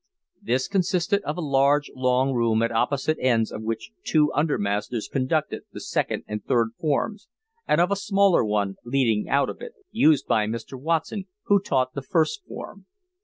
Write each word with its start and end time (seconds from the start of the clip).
This 0.41 0.67
consisted 0.67 1.21
of 1.21 1.37
a 1.37 1.41
large, 1.41 1.91
long 1.93 2.33
room 2.33 2.63
at 2.63 2.71
opposite 2.71 3.17
ends 3.19 3.51
of 3.51 3.61
which 3.61 3.91
two 4.03 4.33
under 4.33 4.57
masters 4.57 5.07
conducted 5.07 5.61
the 5.73 5.79
second 5.79 6.23
and 6.27 6.43
third 6.43 6.69
forms, 6.79 7.27
and 7.67 7.79
of 7.79 7.91
a 7.91 7.95
smaller 7.95 8.43
one, 8.43 8.77
leading 8.83 9.29
out 9.29 9.47
of 9.47 9.61
it, 9.61 9.73
used 9.91 10.25
by 10.25 10.47
Mr. 10.47 10.73
Watson, 10.73 11.25
who 11.43 11.59
taught 11.59 11.93
the 11.93 12.01
first 12.01 12.43
form. 12.47 12.87